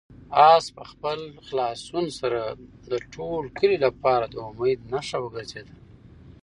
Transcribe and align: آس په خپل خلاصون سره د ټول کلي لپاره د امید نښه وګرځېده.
آس 0.51 0.65
په 0.75 0.83
خپل 0.91 1.19
خلاصون 1.45 2.05
سره 2.19 2.41
د 2.91 2.91
ټول 3.13 3.43
کلي 3.59 3.77
لپاره 3.85 4.25
د 4.27 4.35
امید 4.49 4.79
نښه 4.93 5.17
وګرځېده. 5.21 5.75